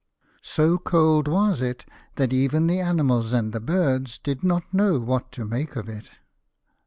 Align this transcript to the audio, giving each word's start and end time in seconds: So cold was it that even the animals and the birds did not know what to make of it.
So 0.41 0.79
cold 0.79 1.27
was 1.27 1.61
it 1.61 1.85
that 2.15 2.33
even 2.33 2.65
the 2.65 2.79
animals 2.79 3.33
and 3.33 3.53
the 3.53 3.59
birds 3.59 4.17
did 4.17 4.43
not 4.43 4.73
know 4.73 4.99
what 4.99 5.31
to 5.33 5.45
make 5.45 5.75
of 5.75 5.87
it. 5.87 6.09